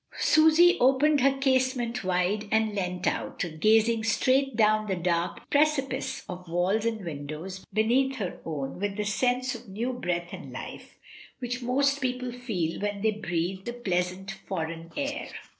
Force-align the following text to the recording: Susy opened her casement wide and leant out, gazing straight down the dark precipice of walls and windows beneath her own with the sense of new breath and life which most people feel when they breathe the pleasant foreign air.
Susy 0.17 0.79
opened 0.79 1.21
her 1.21 1.37
casement 1.37 2.03
wide 2.03 2.47
and 2.51 2.73
leant 2.73 3.05
out, 3.05 3.45
gazing 3.59 4.03
straight 4.03 4.55
down 4.55 4.87
the 4.87 4.95
dark 4.95 5.47
precipice 5.51 6.23
of 6.27 6.49
walls 6.49 6.85
and 6.87 7.05
windows 7.05 7.63
beneath 7.71 8.15
her 8.15 8.39
own 8.43 8.79
with 8.79 8.97
the 8.97 9.05
sense 9.05 9.53
of 9.53 9.67
new 9.69 9.93
breath 9.93 10.29
and 10.31 10.51
life 10.51 10.97
which 11.37 11.61
most 11.61 12.01
people 12.01 12.31
feel 12.31 12.81
when 12.81 13.01
they 13.03 13.11
breathe 13.11 13.63
the 13.65 13.73
pleasant 13.73 14.31
foreign 14.31 14.91
air. 14.97 15.29